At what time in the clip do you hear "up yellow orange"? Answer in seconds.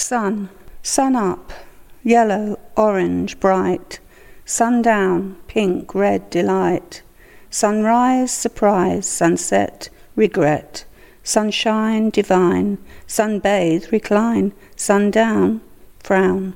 1.14-3.38